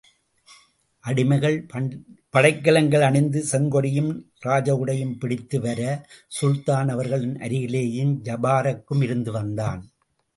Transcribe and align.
அடிமைகள் 1.03 1.57
படைக்கலங்கள் 2.33 3.01
அணிந்து, 3.01 3.39
செங்கொடியும் 3.51 4.09
ராஜகுடையும் 4.45 5.13
பிடித்துவர 5.19 5.81
சுல்தான் 6.39 6.89
அவர்களின் 6.89 7.37
அருகிலேயே 7.39 8.05
ஜபாரக்கும் 8.23 9.03
இருந்து 9.03 9.31
வந்தான். 9.31 9.83